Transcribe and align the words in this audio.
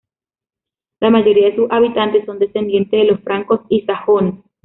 La 0.99 1.11
mayoría 1.11 1.51
de 1.51 1.55
sus 1.57 1.67
habitantes 1.69 2.25
son 2.25 2.39
descendientes 2.39 2.99
de 2.99 3.05
los 3.11 3.21
francos 3.21 3.59
y 3.69 3.81
sajones. 3.81 4.43